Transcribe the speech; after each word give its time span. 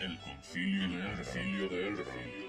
El 0.00 0.18
concilio, 0.18 0.84
el 0.84 1.16
concilio 1.16 1.68
de 1.68 1.88
Elra. 1.88 2.45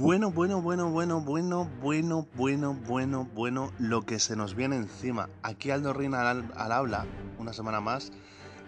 Bueno, 0.00 0.30
bueno, 0.30 0.62
bueno, 0.62 0.92
bueno, 0.92 1.20
bueno, 1.20 1.68
bueno, 1.82 2.28
bueno, 2.36 2.72
bueno, 2.86 3.28
bueno, 3.34 3.72
lo 3.80 4.02
que 4.02 4.20
se 4.20 4.36
nos 4.36 4.54
viene 4.54 4.76
encima. 4.76 5.28
Aquí 5.42 5.72
Aldo 5.72 5.92
Reina 5.92 6.30
al, 6.30 6.52
al 6.54 6.70
habla, 6.70 7.04
una 7.36 7.52
semana 7.52 7.80
más, 7.80 8.12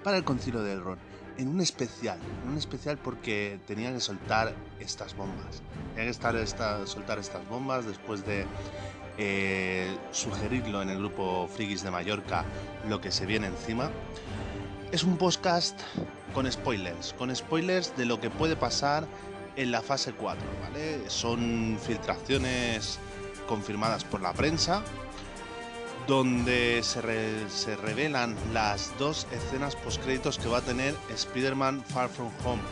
para 0.03 0.17
el 0.17 0.25
concilio 0.25 0.61
del 0.61 0.81
Ron. 0.81 0.99
En 1.39 1.47
un 1.47 1.61
especial, 1.61 2.19
en 2.43 2.51
un 2.51 2.59
especial 2.59 2.99
porque 2.99 3.61
tenía 3.69 3.93
que 3.93 4.01
soltar 4.01 4.53
estas 4.81 5.17
bombas. 5.17 5.63
Tenía 5.91 6.07
que 6.07 6.11
estar 6.11 6.35
esta, 6.35 6.85
soltar 6.89 7.21
estas 7.21 7.49
bombas 7.49 7.87
después 7.87 8.27
de 8.27 8.45
eh, 9.17 9.97
sugerirlo 10.11 10.83
en 10.83 10.91
el 10.91 10.99
grupo 10.99 11.47
Frigis 11.47 11.85
de 11.85 11.93
Mallorca, 11.93 12.45
lo 12.89 13.01
que 13.01 13.13
se 13.13 13.25
viene 13.25 13.47
encima. 13.47 13.89
Es 14.91 15.05
un 15.05 15.17
podcast 15.17 15.81
con 16.35 16.51
spoilers, 16.51 17.13
con 17.13 17.35
spoilers 17.35 17.97
de 17.97 18.05
lo 18.05 18.21
que 18.21 18.31
puede 18.31 18.57
pasar 18.57 19.07
en 19.61 19.71
la 19.71 19.83
fase 19.83 20.13
4, 20.13 20.43
¿vale? 20.63 21.11
Son 21.11 21.79
filtraciones 21.85 22.99
confirmadas 23.47 24.05
por 24.05 24.23
la 24.23 24.33
prensa, 24.33 24.83
donde 26.07 26.81
se, 26.83 27.49
se 27.51 27.77
revelan 27.77 28.35
las 28.55 28.97
dos 28.99 29.27
escenas 29.33 29.77
postcréditos 29.77 30.39
que 30.39 30.49
va 30.49 30.59
a 30.59 30.63
tener 30.63 30.95
Spider-Man 31.11 31.85
Far 31.85 32.09
From 32.09 32.31
Home. 32.45 32.63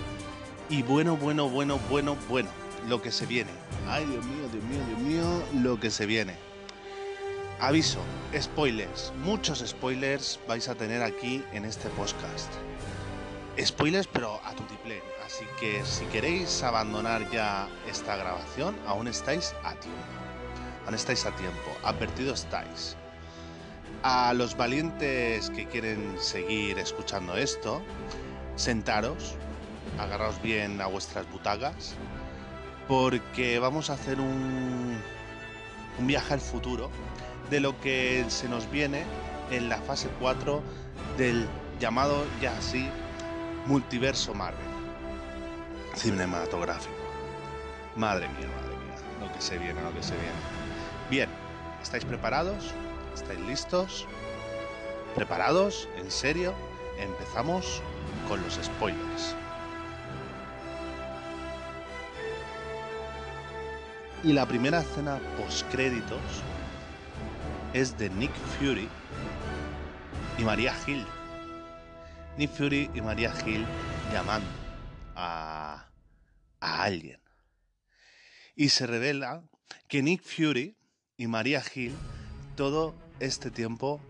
Y 0.71 0.83
bueno, 0.83 1.17
bueno, 1.17 1.49
bueno, 1.49 1.79
bueno, 1.91 2.17
bueno, 2.29 2.49
lo 2.89 3.03
que 3.03 3.13
se 3.13 3.27
viene. 3.27 3.51
Ay, 3.87 4.07
Dios 4.07 4.25
mío, 4.25 4.49
Dios 4.51 4.65
mío, 4.65 4.81
Dios 4.87 5.01
mío, 5.01 5.63
lo 5.63 5.79
que 5.79 5.91
se 5.91 6.07
viene. 6.07 6.37
Aviso, 7.61 8.01
spoilers, 8.39 9.13
muchos 9.25 9.65
spoilers 9.67 10.39
vais 10.47 10.69
a 10.69 10.75
tener 10.75 11.03
aquí 11.03 11.45
en 11.53 11.65
este 11.65 11.89
podcast. 11.91 12.51
Spoilers, 13.61 14.07
pero 14.07 14.41
a 14.45 14.55
tutiplén. 14.55 15.03
Así 15.29 15.45
que 15.61 15.85
si 15.85 16.07
queréis 16.07 16.63
abandonar 16.63 17.31
ya 17.31 17.69
esta 17.87 18.17
grabación, 18.17 18.75
aún 18.87 19.09
estáis 19.09 19.55
a 19.63 19.75
tiempo. 19.75 20.01
Aún 20.87 20.95
estáis 20.95 21.27
a 21.27 21.37
tiempo. 21.37 21.71
Advertidos 21.85 22.45
estáis. 22.45 22.97
A 24.03 24.33
los 24.33 24.57
valientes 24.57 25.51
que 25.51 25.67
quieren 25.67 26.17
seguir 26.19 26.79
escuchando 26.79 27.37
esto, 27.37 27.83
sentaros, 28.57 29.35
agarraos 29.99 30.41
bien 30.41 30.81
a 30.81 30.87
vuestras 30.87 31.31
butacas, 31.31 31.95
porque 32.89 33.59
vamos 33.59 33.91
a 33.91 33.95
hacer 33.95 34.21
un, 34.21 34.99
un 35.99 36.07
viaje 36.07 36.33
al 36.33 36.41
futuro 36.41 36.91
de 37.51 37.61
lo 37.61 37.79
que 37.83 38.25
se 38.29 38.49
nos 38.49 38.71
viene 38.71 39.05
en 39.51 39.69
la 39.69 39.77
fase 39.83 40.09
4 40.21 40.63
del 41.19 41.47
llamado 41.79 42.25
ya 42.41 42.57
así 42.57 42.89
multiverso 43.67 44.33
Marvel 44.33 44.68
cinematográfico. 45.99 46.95
Madre 47.97 48.29
mía, 48.29 48.47
madre 48.47 48.77
mía, 48.77 48.95
lo 49.21 49.33
que 49.33 49.41
se 49.41 49.59
viene, 49.59 49.83
lo 49.83 49.93
que 49.93 50.03
se 50.03 50.15
viene. 50.15 50.39
Bien, 51.11 51.29
¿estáis 51.83 52.05
preparados? 52.05 52.73
¿Estáis 53.15 53.41
listos? 53.41 54.07
¿Preparados? 55.17 55.89
¿En 55.97 56.11
serio? 56.11 56.55
Empezamos 56.99 57.83
con 58.29 58.41
los 58.43 58.55
spoilers. 58.55 59.35
Y 64.23 64.33
la 64.33 64.47
primera 64.47 64.81
escena 64.81 65.19
postcréditos 65.37 66.21
es 67.73 67.97
de 67.99 68.11
Nick 68.11 68.33
Fury 68.59 68.89
y 70.39 70.45
María 70.45 70.75
Hill. 70.87 71.07
Nick 72.37 72.53
Fury 72.53 72.91
y 72.95 73.01
María 73.01 73.33
Hill 73.45 73.67
llamando 74.13 74.68
a 76.61 76.83
alguien. 76.83 77.21
Y 78.55 78.71
se 78.71 78.87
revela 78.87 79.43
que 79.89 80.03
Nick 80.03 80.23
Fury 80.23 80.77
y 81.17 81.27
María 81.27 81.63
Hill 81.75 81.95
todo 82.57 82.95
este 83.21 83.51
tiempo 83.51 84.01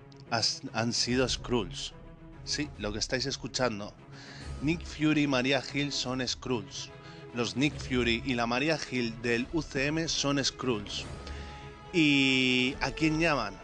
han 0.72 0.92
sido 0.92 1.28
Skrulls. 1.28 1.92
Sí, 2.44 2.70
lo 2.78 2.92
que 2.92 2.98
estáis 2.98 3.26
escuchando. 3.26 3.94
Nick 4.62 4.84
Fury 4.84 5.22
y 5.22 5.26
María 5.26 5.62
Hill 5.72 5.92
son 5.92 6.26
Skrulls. 6.26 6.90
Los 7.34 7.56
Nick 7.56 7.78
Fury 7.78 8.22
y 8.24 8.34
la 8.34 8.46
María 8.46 8.78
Hill 8.90 9.20
del 9.22 9.46
UCM 9.52 10.08
son 10.08 10.42
Skrulls. 10.42 11.04
¿Y 11.92 12.74
a 12.80 12.90
quién 12.90 13.20
llaman? 13.20 13.54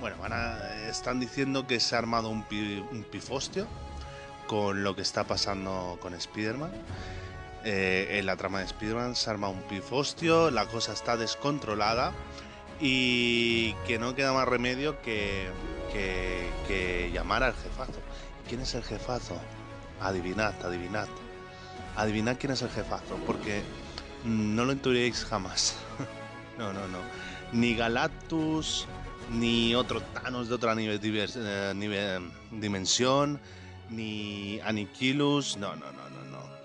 Bueno, 0.00 0.16
van 0.18 0.32
a- 0.32 0.88
están 0.88 1.20
diciendo 1.20 1.66
que 1.66 1.80
se 1.80 1.94
ha 1.94 1.98
armado 1.98 2.30
un, 2.30 2.44
un 2.90 3.04
pifostio 3.04 3.66
con 4.46 4.82
lo 4.82 4.96
que 4.96 5.02
está 5.02 5.24
pasando 5.24 5.98
con 6.00 6.14
Spider-Man. 6.14 6.72
Eh, 7.64 8.18
en 8.18 8.26
la 8.26 8.36
trama 8.36 8.60
de 8.60 8.64
Spider-Man 8.66 9.14
se 9.14 9.28
arma 9.28 9.48
un 9.48 9.60
pifostio, 9.62 10.50
la 10.50 10.64
cosa 10.66 10.92
está 10.94 11.16
descontrolada 11.18 12.12
y 12.80 13.74
que 13.86 13.98
no 13.98 14.14
queda 14.14 14.32
más 14.32 14.48
remedio 14.48 15.00
que, 15.02 15.48
que, 15.92 17.10
llamar 17.12 17.42
al 17.42 17.54
jefazo. 17.54 18.00
¿Quién 18.48 18.62
es 18.62 18.74
el 18.74 18.82
jefazo? 18.82 19.38
Adivinad, 20.00 20.54
adivinad. 20.64 21.08
Adivinad 21.96 22.36
quién 22.38 22.52
es 22.52 22.62
el 22.62 22.70
jefazo, 22.70 23.16
porque 23.26 23.62
no 24.24 24.64
lo 24.64 24.72
intuiréis 24.72 25.24
jamás. 25.24 25.74
no, 26.58 26.72
no, 26.72 26.88
no. 26.88 26.98
Ni 27.52 27.74
Galactus, 27.74 28.86
ni 29.30 29.74
otro 29.74 30.00
Thanos 30.00 30.48
de 30.48 30.54
otra 30.54 30.74
nive- 30.74 30.98
divers- 31.00 31.36
eh, 31.36 31.72
nive- 31.74 32.30
dimensión, 32.52 33.40
ni 33.90 34.60
Aniquilus, 34.60 35.56
no, 35.58 35.74
no, 35.76 35.86
no, 35.92 36.08
no, 36.08 36.24
no. 36.30 36.59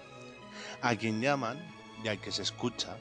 A 0.81 0.95
quien 0.95 1.21
llaman, 1.21 1.57
y 2.03 2.07
al 2.07 2.19
que 2.19 2.31
se 2.31 2.43
escucha, 2.43 2.97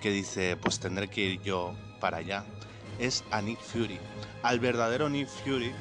que 0.00 0.10
dice, 0.10 0.56
pues 0.56 0.78
tendré 0.80 1.08
que 1.08 1.22
ir 1.22 1.42
yo 1.42 1.74
para 2.00 2.18
allá, 2.18 2.44
es 2.98 3.24
a 3.30 3.40
Nick 3.40 3.60
Fury, 3.60 3.98
al 4.42 4.60
verdadero 4.60 5.08
Nick 5.08 5.28
Fury, 5.28 5.72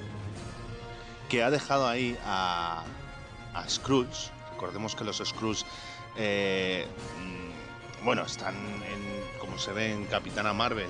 que 1.29 1.43
ha 1.43 1.49
dejado 1.49 1.87
ahí 1.87 2.17
a, 2.25 2.83
a. 3.53 3.65
Recordemos 4.51 4.95
que 4.95 5.03
los 5.03 5.21
Skrulls, 5.23 5.65
eh, 6.15 6.87
mm, 7.19 8.05
bueno, 8.05 8.23
están 8.23 8.55
en, 8.55 9.39
como 9.39 9.59
se 9.59 9.71
ve 9.71 9.91
en 9.91 10.05
Capitana 10.05 10.53
Marvel, 10.53 10.89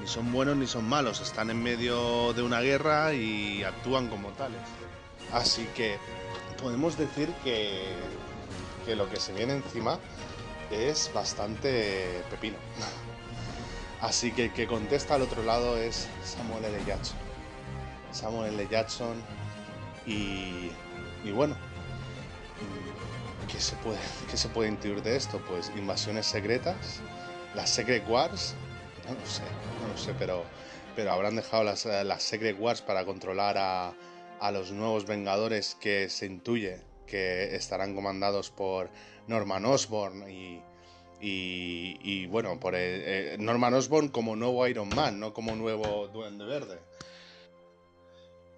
ni 0.00 0.06
son 0.06 0.30
buenos 0.32 0.56
ni 0.56 0.66
son 0.66 0.88
malos, 0.88 1.20
están 1.20 1.50
en 1.50 1.62
medio 1.62 2.32
de 2.34 2.42
una 2.42 2.60
guerra 2.60 3.12
y 3.14 3.64
actúan 3.64 4.08
como 4.08 4.28
tales. 4.30 4.60
Así 5.32 5.66
que 5.74 5.98
podemos 6.62 6.96
decir 6.96 7.28
que, 7.42 7.94
que 8.86 8.96
lo 8.96 9.10
que 9.10 9.16
se 9.16 9.32
viene 9.32 9.54
encima 9.54 9.98
es 10.70 11.10
bastante 11.12 12.22
pepino. 12.30 12.56
Así 14.00 14.30
que 14.32 14.44
el 14.44 14.52
que 14.52 14.66
contesta 14.66 15.14
al 15.14 15.22
otro 15.22 15.42
lado 15.42 15.76
es 15.76 16.08
Samuel 16.24 16.64
L. 16.64 16.78
Jackson. 16.86 17.16
Samuel 18.12 18.54
L. 18.54 18.68
Jackson 18.70 19.20
y, 20.06 20.70
y 21.24 21.32
bueno, 21.32 21.56
¿qué 23.50 23.58
se, 23.58 23.74
puede, 23.76 23.98
¿qué 24.30 24.36
se 24.36 24.48
puede 24.48 24.68
intuir 24.68 25.02
de 25.02 25.16
esto? 25.16 25.40
Pues 25.48 25.72
invasiones 25.76 26.26
secretas, 26.26 27.00
las 27.54 27.70
Secret 27.70 28.08
Wars, 28.08 28.54
no 29.08 29.14
lo 29.14 29.26
sé, 29.26 29.42
no 29.82 29.88
lo 29.88 29.98
sé, 29.98 30.14
pero, 30.18 30.44
pero 30.94 31.12
habrán 31.12 31.36
dejado 31.36 31.64
las, 31.64 31.84
las 31.84 32.22
Secret 32.22 32.56
Wars 32.58 32.82
para 32.82 33.04
controlar 33.04 33.58
a, 33.58 33.94
a 34.40 34.50
los 34.52 34.70
nuevos 34.70 35.06
Vengadores 35.06 35.76
que 35.80 36.08
se 36.08 36.26
intuye 36.26 36.80
que 37.06 37.54
estarán 37.56 37.94
comandados 37.94 38.50
por 38.50 38.90
Norman 39.26 39.64
Osborn 39.64 40.28
y, 40.28 40.62
y, 41.20 41.98
y, 42.02 42.26
bueno, 42.26 42.60
por 42.60 42.74
el- 42.74 43.02
eh, 43.04 43.36
Norman 43.38 43.74
Osborn 43.74 44.08
como 44.08 44.36
nuevo 44.36 44.66
Iron 44.66 44.88
Man, 44.94 45.18
no 45.18 45.32
como 45.32 45.56
nuevo 45.56 46.08
Duende 46.08 46.44
Verde. 46.44 46.80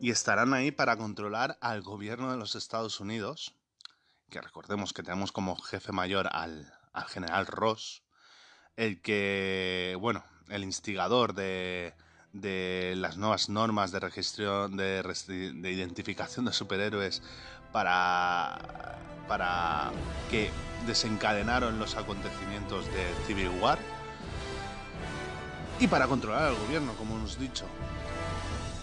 Y 0.00 0.10
estarán 0.10 0.54
ahí 0.54 0.70
para 0.70 0.96
controlar 0.96 1.58
al 1.60 1.82
gobierno 1.82 2.30
de 2.30 2.36
los 2.38 2.54
Estados 2.54 3.00
Unidos, 3.00 3.54
que 4.30 4.40
recordemos 4.40 4.92
que 4.92 5.02
tenemos 5.02 5.32
como 5.32 5.56
jefe 5.56 5.92
mayor 5.92 6.28
al, 6.32 6.72
al 6.92 7.04
general 7.04 7.46
Ross, 7.46 8.02
el 8.76 9.00
que, 9.00 9.96
bueno, 10.00 10.24
el 10.50 10.62
instigador 10.62 11.34
de, 11.34 11.94
de 12.32 12.94
las 12.96 13.16
nuevas 13.16 13.48
normas 13.48 13.90
de 13.90 14.00
registro, 14.00 14.68
de, 14.68 15.02
de 15.02 15.70
identificación 15.72 16.44
de 16.44 16.52
superhéroes 16.52 17.22
para, 17.72 18.58
para 19.26 19.90
que 20.30 20.50
desencadenaron 20.86 21.78
los 21.78 21.96
acontecimientos 21.96 22.86
de 22.86 23.06
Civil 23.26 23.50
War 23.60 23.78
y 25.80 25.86
para 25.86 26.06
controlar 26.06 26.44
al 26.44 26.54
gobierno, 26.54 26.94
como 26.94 27.16
hemos 27.16 27.38
dicho. 27.38 27.66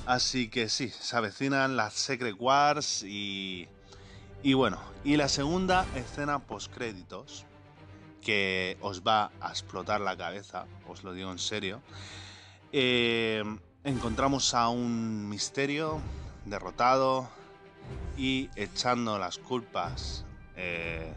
Así 0.06 0.50
que 0.50 0.70
sí, 0.70 0.90
se 0.90 1.18
avecinan 1.18 1.76
las 1.76 1.94
Secret 1.94 2.36
Wars 2.40 3.04
y, 3.04 3.68
y 4.44 4.54
bueno, 4.54 4.80
y 5.04 5.18
la 5.18 5.28
segunda 5.28 5.86
escena 5.96 6.40
post 6.40 6.72
créditos 6.74 7.46
que 8.22 8.78
os 8.82 9.02
va 9.02 9.32
a 9.42 9.50
explotar 9.50 10.02
la 10.02 10.16
cabeza, 10.16 10.66
os 10.88 11.04
lo 11.04 11.14
digo 11.14 11.32
en 11.32 11.40
serio. 11.40 11.82
Eh, 12.72 13.44
encontramos 13.84 14.54
a 14.54 14.70
un 14.70 15.30
misterio 15.30 16.00
derrotado 16.46 17.30
y 18.18 18.50
echando 18.56 19.20
las 19.20 19.38
culpas 19.38 20.26
eh, 20.56 21.14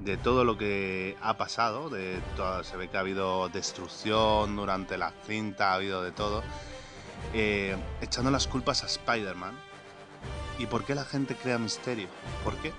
de 0.00 0.16
todo 0.16 0.44
lo 0.44 0.56
que 0.56 1.16
ha 1.20 1.36
pasado, 1.36 1.90
de 1.90 2.20
se 2.62 2.76
ve 2.76 2.88
que 2.88 2.96
ha 2.96 3.00
habido 3.00 3.48
destrucción 3.48 4.56
durante 4.56 4.98
la 4.98 5.12
cinta, 5.26 5.72
ha 5.72 5.74
habido 5.74 6.02
de 6.02 6.12
todo, 6.12 6.42
eh, 7.32 7.76
echando 8.00 8.30
las 8.30 8.46
culpas 8.46 8.82
a 8.82 8.86
Spider-Man. 8.86 9.58
¿Y 10.58 10.66
por 10.66 10.84
qué 10.84 10.94
la 10.94 11.04
gente 11.04 11.34
crea 11.34 11.58
misterio? 11.58 12.08
¿Por 12.44 12.56
qué? 12.56 12.72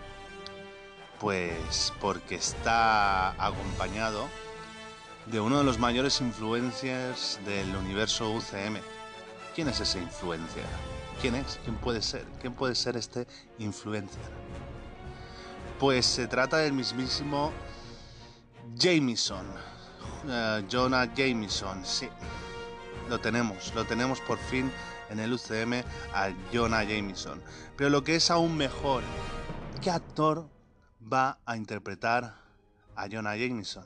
Pues 1.19 1.93
porque 1.99 2.35
está 2.35 3.31
acompañado 3.43 4.27
de 5.25 5.39
uno 5.39 5.57
de 5.57 5.63
los 5.63 5.77
mayores 5.77 6.21
influencers 6.21 7.39
del 7.45 7.75
universo 7.75 8.31
UCM. 8.31 8.79
¿Quién 9.53 9.67
es 9.67 9.79
ese 9.79 9.99
influencer? 9.99 10.63
¿Quién 11.21 11.33
es? 11.33 11.59
¿Quién 11.63 11.75
puede 11.77 12.01
ser? 12.03 12.25
¿Quién 12.39 12.53
puede 12.53 12.75
ser 12.75 12.95
este 12.95 13.25
influencer? 13.57 14.21
Pues 15.79 16.05
se 16.05 16.27
trata 16.27 16.57
del 16.57 16.73
mismísimo 16.73 17.51
Jameson. 18.75 19.47
Eh, 20.27 20.63
Jonah 20.71 21.11
Jameson, 21.15 21.83
sí. 21.83 22.07
Lo 23.09 23.19
tenemos, 23.19 23.73
lo 23.73 23.83
tenemos 23.85 24.21
por 24.21 24.37
fin 24.37 24.71
en 25.09 25.19
el 25.19 25.33
UCM 25.33 25.83
a 26.13 26.29
Jonah 26.53 26.83
Jameson. 26.83 27.41
Pero 27.75 27.89
lo 27.89 28.03
que 28.03 28.15
es 28.15 28.29
aún 28.29 28.55
mejor, 28.55 29.01
¿qué 29.81 29.89
actor 29.89 30.47
va 31.01 31.39
a 31.47 31.57
interpretar 31.57 32.35
a 32.95 33.07
Jonah 33.09 33.35
Jameson? 33.35 33.85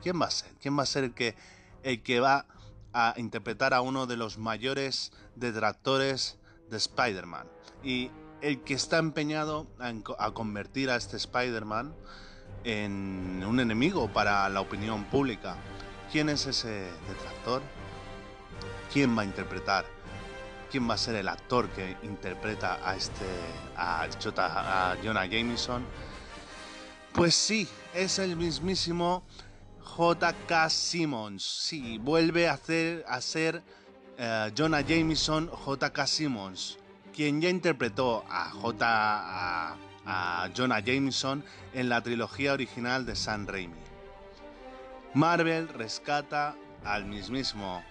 ¿Quién 0.00 0.20
va 0.20 0.26
a 0.26 0.30
ser? 0.30 0.52
¿Quién 0.60 0.78
va 0.78 0.84
a 0.84 0.86
ser 0.86 1.02
el 1.02 1.14
que, 1.14 1.34
el 1.82 2.00
que 2.02 2.20
va 2.20 2.46
a 2.92 3.14
interpretar 3.16 3.74
a 3.74 3.80
uno 3.80 4.06
de 4.06 4.16
los 4.16 4.38
mayores 4.38 5.10
detractores 5.34 6.38
de 6.70 6.76
Spider-Man? 6.76 7.46
Y 7.82 8.10
el 8.40 8.62
que 8.62 8.74
está 8.74 8.98
empeñado 8.98 9.66
a, 10.18 10.30
convertir 10.32 10.90
a 10.90 10.96
este 10.96 11.16
Spider-Man 11.16 11.94
en 12.64 13.42
un 13.46 13.60
enemigo 13.60 14.12
para 14.12 14.48
la 14.48 14.60
opinión 14.60 15.04
pública. 15.04 15.56
¿Quién 16.12 16.28
es 16.28 16.46
ese 16.46 16.90
detractor? 17.08 17.62
¿Quién 18.92 19.16
va 19.16 19.22
a 19.22 19.24
interpretar? 19.24 19.86
¿Quién 20.70 20.88
va 20.88 20.94
a 20.94 20.98
ser 20.98 21.14
el 21.14 21.28
actor 21.28 21.68
que 21.70 21.96
interpreta 22.02 22.78
a 22.84 22.96
este 22.96 23.24
a, 23.76 24.02
a 24.02 24.96
Jonah 25.02 25.26
Jameson? 25.26 25.84
Pues 27.12 27.34
sí, 27.34 27.68
es 27.94 28.18
el 28.18 28.36
mismísimo 28.36 29.24
JK 29.96 30.68
Simmons. 30.68 31.44
Sí, 31.44 31.98
vuelve 31.98 32.48
a, 32.48 32.54
hacer, 32.54 33.04
a 33.08 33.20
ser 33.20 33.62
eh, 34.16 34.52
Jonah 34.54 34.82
Jameson 34.82 35.50
JK 35.50 36.06
Simmons, 36.06 36.78
quien 37.12 37.40
ya 37.40 37.48
interpretó 37.48 38.24
a, 38.28 38.50
J, 38.50 38.86
a, 40.06 40.48
Jonah 40.54 40.80
Jameson 40.80 41.44
en 41.72 41.88
la 41.88 42.02
trilogía 42.02 42.52
original 42.52 43.06
de 43.06 43.16
Sam 43.16 43.46
Raimi. 43.46 43.74
Marvel 45.14 45.68
rescata 45.68 46.54
al 46.84 47.06
mismísimo 47.06 47.82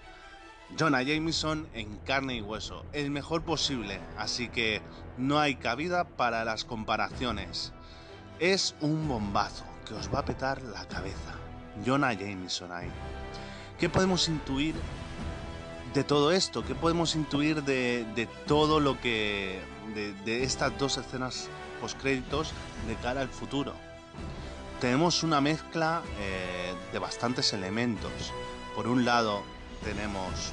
Jonah 0.78 1.02
Jameson 1.02 1.68
en 1.74 1.98
carne 1.98 2.36
y 2.36 2.40
hueso, 2.40 2.84
el 2.92 3.10
mejor 3.10 3.42
posible, 3.42 4.00
así 4.16 4.48
que 4.48 4.80
no 5.18 5.38
hay 5.38 5.56
cabida 5.56 6.04
para 6.04 6.44
las 6.44 6.64
comparaciones. 6.64 7.72
Es 8.40 8.74
un 8.80 9.08
bombazo 9.08 9.64
que 9.86 9.94
os 9.94 10.12
va 10.12 10.20
a 10.20 10.24
petar 10.24 10.62
la 10.62 10.86
cabeza. 10.86 11.34
Jonah 11.84 12.12
Jameson 12.12 12.72
ahí. 12.72 12.90
¿Qué 13.78 13.88
podemos 13.88 14.28
intuir 14.28 14.74
de 15.94 16.02
todo 16.02 16.32
esto? 16.32 16.64
¿Qué 16.64 16.74
podemos 16.74 17.14
intuir 17.14 17.62
de, 17.62 18.28
todo 18.46 18.80
lo 18.80 19.00
que. 19.00 19.62
De, 19.94 20.42
estas 20.42 20.76
dos 20.76 20.98
escenas 20.98 21.48
postcréditos 21.80 22.52
de 22.88 22.96
cara 22.96 23.20
al 23.20 23.28
futuro? 23.28 23.72
Tenemos 24.80 25.22
una 25.22 25.40
mezcla 25.40 26.02
eh, 26.18 26.74
de 26.92 26.98
bastantes 26.98 27.52
elementos. 27.52 28.32
Por 28.74 28.88
un 28.88 29.04
lado, 29.04 29.42
tenemos 29.84 30.52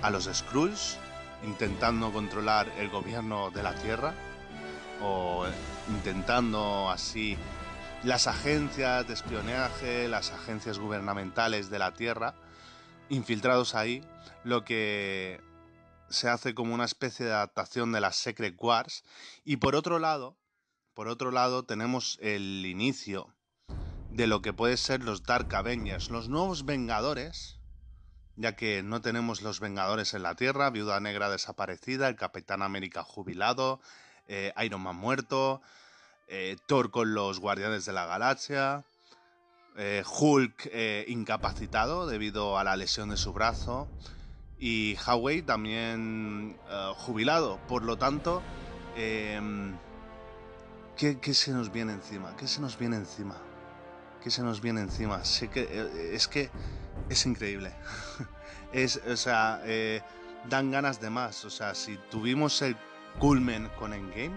a 0.00 0.10
los 0.10 0.30
Skrulls 0.32 0.96
intentando 1.44 2.12
controlar 2.12 2.68
el 2.78 2.88
gobierno 2.88 3.50
de 3.50 3.62
la 3.64 3.74
Tierra 3.74 4.14
o 5.02 5.44
intentando 5.88 6.88
así 6.88 7.36
las 8.04 8.28
agencias 8.28 9.06
de 9.08 9.14
espionaje, 9.14 10.06
las 10.08 10.30
agencias 10.30 10.78
gubernamentales 10.78 11.68
de 11.68 11.78
la 11.80 11.92
Tierra, 11.92 12.34
infiltrados 13.08 13.74
ahí, 13.74 14.02
lo 14.44 14.64
que 14.64 15.40
se 16.08 16.28
hace 16.28 16.54
como 16.54 16.74
una 16.74 16.84
especie 16.84 17.26
de 17.26 17.32
adaptación 17.32 17.92
de 17.92 18.00
las 18.00 18.16
Secret 18.16 18.56
Wars. 18.58 19.04
Y 19.44 19.56
por 19.56 19.74
otro 19.74 19.98
lado, 19.98 20.36
por 20.94 21.08
otro 21.08 21.30
lado, 21.30 21.64
tenemos 21.64 22.18
el 22.20 22.64
inicio 22.66 23.34
de 24.10 24.26
lo 24.26 24.42
que 24.42 24.52
puede 24.52 24.76
ser 24.76 25.02
los 25.02 25.22
Dark 25.22 25.54
Avengers, 25.54 26.10
los 26.10 26.28
nuevos 26.28 26.64
Vengadores, 26.64 27.58
ya 28.36 28.56
que 28.56 28.82
no 28.82 29.00
tenemos 29.00 29.42
los 29.42 29.60
Vengadores 29.60 30.14
en 30.14 30.22
la 30.22 30.34
Tierra, 30.34 30.70
Viuda 30.70 30.98
Negra 31.00 31.30
desaparecida, 31.30 32.08
el 32.08 32.16
Capitán 32.16 32.62
América 32.62 33.02
jubilado, 33.02 33.80
eh, 34.26 34.52
Iron 34.64 34.82
Man 34.82 34.96
muerto, 34.96 35.60
eh, 36.26 36.56
Thor 36.66 36.90
con 36.90 37.14
los 37.14 37.40
Guardianes 37.40 37.84
de 37.84 37.92
la 37.92 38.06
Galaxia, 38.06 38.84
eh, 39.78 40.02
Hulk 40.04 40.70
incapacitado 41.06 42.06
debido 42.06 42.58
a 42.58 42.64
la 42.64 42.76
lesión 42.76 43.08
de 43.08 43.16
su 43.16 43.32
brazo 43.32 43.88
y 44.58 44.96
Huawei 45.06 45.42
también 45.42 46.58
jubilado. 46.96 47.58
Por 47.68 47.84
lo 47.84 47.96
tanto, 47.96 48.42
em, 48.96 49.76
¿qué, 50.96 51.20
¿qué, 51.20 51.32
se 51.32 51.52
nos 51.52 51.70
viene 51.72 51.92
encima? 51.92 52.36
¿Qué 52.36 52.48
se 52.48 52.60
nos 52.60 52.76
viene 52.76 52.96
encima? 52.96 53.36
¿Qué 54.22 54.30
se 54.30 54.42
nos 54.42 54.60
viene 54.60 54.80
encima? 54.80 55.24
Sé 55.24 55.48
que, 55.48 56.12
es 56.12 56.26
que 56.26 56.50
es 57.08 57.24
increíble. 57.24 57.72
es, 58.72 59.00
o 59.06 59.16
sea, 59.16 59.62
dan 60.48 60.70
ganas 60.70 61.00
de 61.00 61.10
más. 61.10 61.44
O 61.44 61.50
sea, 61.50 61.74
si 61.74 61.96
tuvimos 62.10 62.60
el 62.62 62.76
culmen 63.18 63.68
con 63.78 63.92
Endgame, 63.92 64.36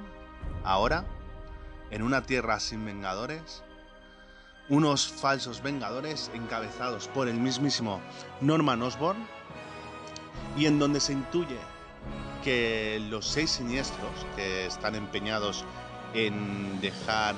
ahora, 0.64 1.06
en 1.90 2.04
una 2.04 2.22
tierra 2.24 2.60
sin 2.60 2.86
vengadores, 2.86 3.64
unos 4.72 5.06
falsos 5.06 5.62
vengadores 5.62 6.32
encabezados 6.34 7.10
por 7.10 7.28
el 7.28 7.36
mismísimo 7.36 8.00
Norman 8.40 8.82
Osborn, 8.82 9.28
y 10.58 10.66
en 10.66 10.80
donde 10.80 11.02
se 11.02 11.12
intuye 11.12 11.58
que 12.42 13.06
los 13.10 13.28
seis 13.28 13.52
siniestros 13.52 14.10
que 14.38 14.66
están 14.66 14.96
empeñados 14.96 15.66
en 16.14 16.80
dejar 16.80 17.36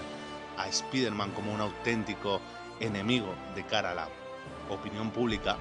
a 0.57 0.67
Spider-Man 0.67 1.31
como 1.31 1.51
un 1.51 1.59
auténtico 1.59 2.39
enemigo 2.79 3.33
de 3.55 3.65
cara 3.65 3.91
a 3.91 3.95
la 3.95 4.07
opinión 4.69 5.09
pública, 5.09 5.57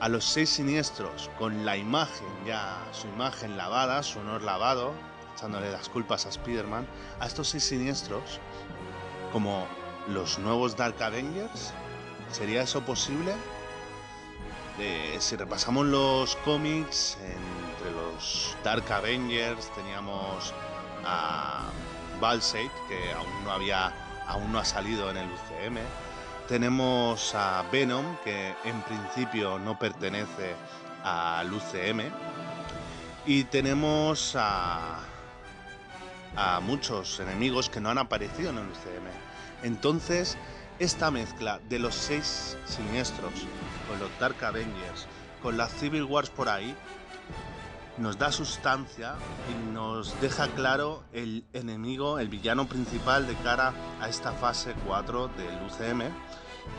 a 0.00 0.08
los 0.08 0.24
seis 0.24 0.48
siniestros 0.48 1.30
con 1.38 1.66
la 1.66 1.76
imagen 1.76 2.26
ya, 2.46 2.82
su 2.92 3.08
imagen 3.08 3.58
lavada, 3.58 4.02
su 4.02 4.20
honor 4.20 4.40
lavado, 4.40 4.94
echándole 5.34 5.70
las 5.70 5.90
culpas 5.90 6.24
a 6.24 6.30
Spider-Man, 6.30 6.86
a 7.20 7.26
estos 7.26 7.48
seis 7.48 7.64
siniestros, 7.64 8.40
como 9.32 9.66
los 10.10 10.38
nuevos 10.38 10.76
Dark 10.76 11.02
Avengers, 11.02 11.72
¿sería 12.32 12.62
eso 12.62 12.84
posible? 12.84 13.34
si 15.18 15.36
repasamos 15.36 15.84
los 15.84 16.36
cómics, 16.36 17.18
entre 17.20 17.90
los 17.90 18.56
Dark 18.64 18.90
Avengers 18.90 19.70
teníamos 19.74 20.54
a 21.04 21.68
Balsate, 22.18 22.70
que 22.88 23.12
aún 23.12 23.44
no 23.44 23.50
había, 23.50 23.92
aún 24.26 24.50
no 24.50 24.58
ha 24.58 24.64
salido 24.64 25.10
en 25.10 25.18
el 25.18 25.26
UCM, 25.26 25.80
tenemos 26.50 27.32
a 27.36 27.62
Venom, 27.70 28.16
que 28.24 28.54
en 28.64 28.82
principio 28.82 29.60
no 29.60 29.78
pertenece 29.78 30.56
al 31.04 31.52
UCM. 31.52 32.10
Y 33.24 33.44
tenemos 33.44 34.34
a, 34.36 34.98
a 36.34 36.58
muchos 36.58 37.20
enemigos 37.20 37.70
que 37.70 37.80
no 37.80 37.90
han 37.90 37.98
aparecido 37.98 38.50
en 38.50 38.58
el 38.58 38.64
UCM. 38.64 39.29
Entonces, 39.62 40.36
esta 40.78 41.10
mezcla 41.10 41.60
de 41.68 41.78
los 41.78 41.94
seis 41.94 42.56
siniestros, 42.64 43.32
con 43.88 43.98
los 44.00 44.10
Dark 44.18 44.42
Avengers, 44.44 45.06
con 45.42 45.56
las 45.56 45.72
Civil 45.72 46.04
Wars 46.04 46.30
por 46.30 46.48
ahí, 46.48 46.74
nos 47.98 48.18
da 48.18 48.32
sustancia 48.32 49.14
y 49.50 49.72
nos 49.72 50.18
deja 50.20 50.48
claro 50.48 51.02
el 51.12 51.44
enemigo, 51.52 52.18
el 52.18 52.28
villano 52.28 52.66
principal 52.66 53.26
de 53.26 53.34
cara 53.36 53.74
a 54.00 54.08
esta 54.08 54.32
fase 54.32 54.74
4 54.86 55.28
del 55.28 55.54
UCM, 55.66 56.04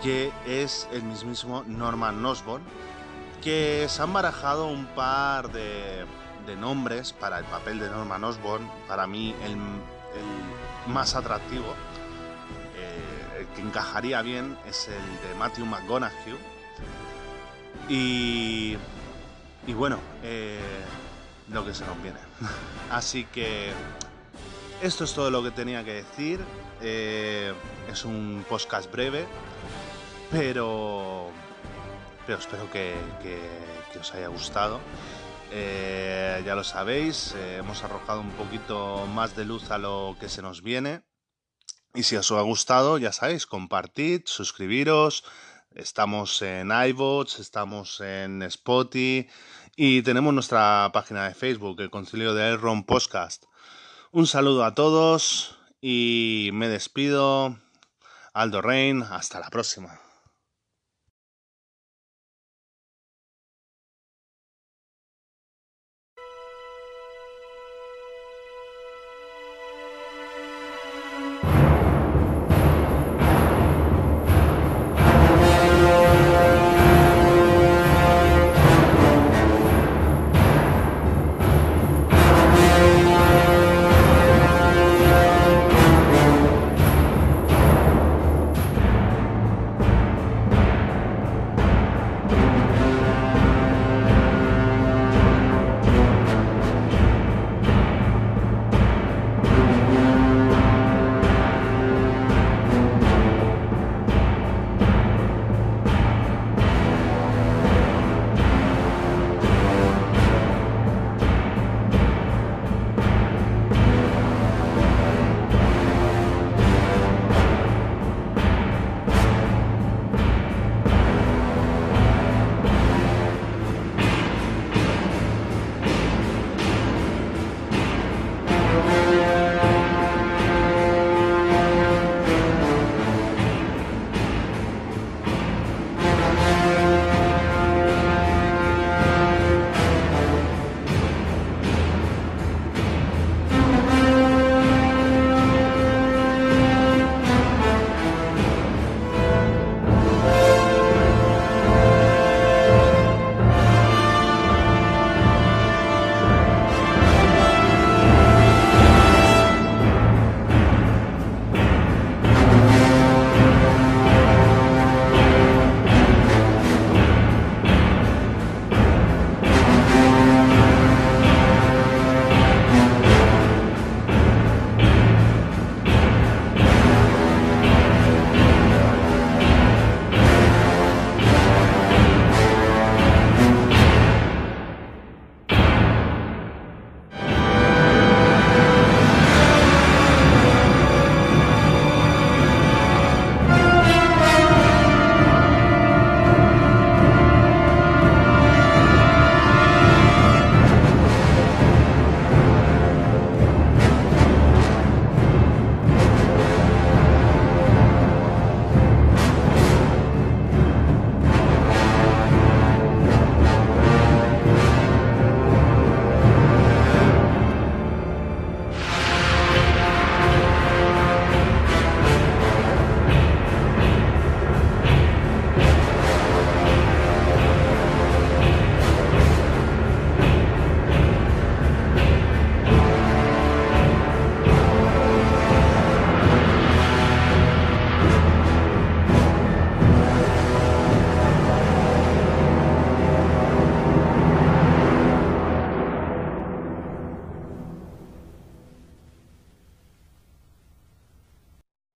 que 0.02 0.32
es 0.48 0.88
el 0.92 1.04
mismísimo 1.04 1.64
Norman 1.68 2.26
Osborn, 2.26 2.64
que 3.44 3.86
se 3.88 4.02
han 4.02 4.14
barajado 4.14 4.68
un 4.68 4.86
par 4.88 5.52
de, 5.52 6.06
nombres 6.58 7.14
para 7.14 7.40
el 7.40 7.46
papel 7.46 7.80
de 7.80 7.90
Norman 7.90 8.24
Osborn, 8.24 8.70
para 8.88 9.08
mí 9.08 9.34
el, 9.46 9.56
más 10.92 11.16
atractivo, 11.16 11.74
que 13.56 13.62
encajaría 13.62 14.22
bien 14.22 14.58
es 14.68 14.88
el 14.88 15.30
de 15.30 15.36
Matthew 15.38 15.66
McConaughey. 15.66 16.38
Y, 17.90 18.78
y 19.68 19.74
bueno, 19.74 20.00
eh, 20.24 20.60
lo 21.52 21.66
que 21.66 21.74
se 21.74 21.86
nos 21.86 22.02
viene. 22.02 22.20
Así 22.92 23.26
que 23.26 23.72
esto 24.82 25.04
es 25.04 25.14
todo 25.14 25.30
lo 25.30 25.44
que 25.44 25.52
tenía 25.52 25.84
que 25.84 25.94
decir. 25.94 26.40
Eh, 26.82 27.54
es 27.92 28.06
un 28.06 28.44
podcast 28.50 28.92
breve, 28.92 29.28
pero, 30.32 31.30
pero 32.26 32.40
espero 32.40 32.72
que, 32.72 32.96
os 34.00 34.14
haya 34.14 34.28
gustado. 34.28 34.80
Eh, 35.52 36.42
ya 36.46 36.56
lo 36.56 36.64
sabéis, 36.64 37.36
hemos 37.58 37.84
arrojado 37.84 38.22
un 38.22 38.32
poquito 38.32 39.06
más 39.14 39.36
de 39.36 39.44
luz 39.44 39.70
a 39.70 39.78
lo 39.78 40.16
que 40.20 40.30
se 40.30 40.42
nos 40.42 40.62
viene. 40.62 41.04
Y 41.94 42.04
si 42.04 42.16
os 42.16 42.32
ha 42.32 42.42
gustado, 42.42 42.98
ya 42.98 43.12
sabéis, 43.12 43.46
compartid, 43.46 44.22
suscribiros. 44.26 45.26
Estamos 45.76 46.42
en 46.42 46.72
iVoox, 46.72 47.40
estamos 47.40 48.00
en 48.02 48.42
Spotify 48.44 49.30
y 49.76 50.02
tenemos 50.02 50.34
nuestra 50.34 50.90
página 50.94 51.28
de 51.28 51.34
Facebook, 51.34 51.80
el 51.82 51.90
Concilio 51.90 52.34
de 52.34 52.50
Elrond 52.50 52.86
Podcast. 52.86 53.46
Un 54.12 54.28
saludo 54.28 54.64
a 54.66 54.76
todos 54.76 55.58
y 55.82 56.50
me 56.54 56.68
despido. 56.68 57.58
Aldo 58.34 58.62
Rein, 58.62 59.04
hasta 59.04 59.40
la 59.40 59.50
próxima. 59.50 60.00